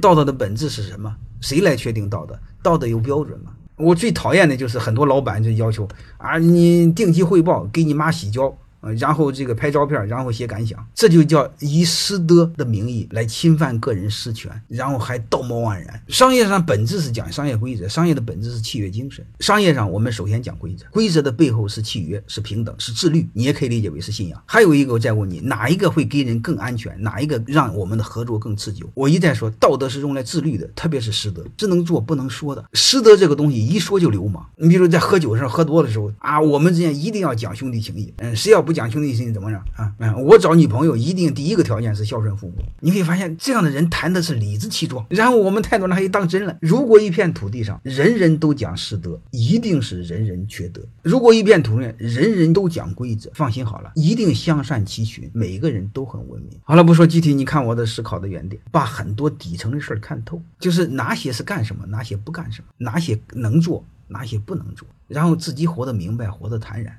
[0.00, 1.14] 道德的本质是什么？
[1.40, 2.38] 谁来确定道德？
[2.62, 3.52] 道德有标准吗？
[3.76, 8.56] 我最讨厌的就是很多老板就要求啊，你定期汇报，给你妈洗脚
[8.92, 16.02] 然后这个拍照片，然后写感想，这就叫以师德的名义来侵犯个人私权，然后还道貌岸然。
[16.08, 19.24] 商业上本质是讲商业规则，商业的本质是契约精神。
[19.40, 23.28] 商业上我们首先讲规则，规则的背后是契约，是平等，是自律。
[23.32, 24.42] 你也可以理解为是信仰。
[24.46, 27.00] 还有一个，我再问你，哪一个会给人更安全？
[27.02, 28.88] 哪一个让我们的合作更持久？
[28.94, 32.64] 我一再说，道德是用来自律的，特别是师德，只能做不能说的。
[32.72, 34.44] 师德这个东西一说就流氓。
[34.56, 38.12] 你比如在喝酒的时候，喝多的时候啊，我们之间一定要讲兄弟情义。
[38.18, 39.50] 嗯，谁要不讲兄弟情，怎么？
[39.76, 42.56] 啊，嗯，我找女朋友一定第一个条件是孝顺父母。
[42.80, 46.56] 你会发现这样的人谈的是理直气壮，然后我们太多人还当真了。
[46.60, 56.58] 如果一片土地上人人都讲师德，一定是人人缺德；如果一片土地人人都讲规则，放心好了，一定相善其群，每个人都很文明。
[56.64, 66.96] 好了，不说具体，你看我的思考的原点，把很多底层的事儿看透，就是哪些是干什么，哪些不干什么，哪些能做，哪些不能做，然后自己活得明白，活得坦然。